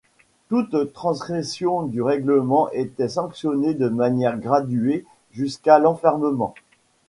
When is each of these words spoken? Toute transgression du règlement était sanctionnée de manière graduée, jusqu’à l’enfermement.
Toute 0.49 0.93
transgression 0.93 1.83
du 1.83 2.01
règlement 2.01 2.71
était 2.71 3.07
sanctionnée 3.07 3.75
de 3.75 3.87
manière 3.87 4.39
graduée, 4.39 5.05
jusqu’à 5.33 5.77
l’enfermement. 5.77 6.55